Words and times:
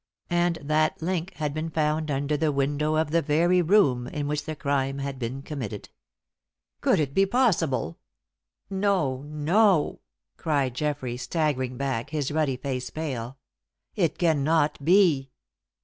And 0.31 0.57
that 0.63 0.99
link 1.03 1.33
had 1.35 1.53
been 1.53 1.69
found 1.69 2.09
under 2.09 2.35
the 2.35 2.51
window 2.51 2.95
of 2.95 3.11
the 3.11 3.21
very 3.21 3.61
room 3.61 4.07
in 4.07 4.27
which 4.27 4.45
the 4.45 4.55
crime 4.55 4.97
had 4.97 5.19
been 5.19 5.43
committed! 5.43 5.89
"Could 6.81 6.99
it 6.99 7.13
be 7.13 7.27
possible 7.27 7.99
No! 8.67 9.21
No!" 9.27 9.99
cried 10.37 10.73
Geoffrey, 10.73 11.17
staggering 11.17 11.77
back, 11.77 12.09
his 12.09 12.31
ruddy 12.31 12.57
face 12.57 12.89
pale. 12.89 13.37
"It 13.95 14.17
cannot 14.17 14.83
be!" 14.83 15.29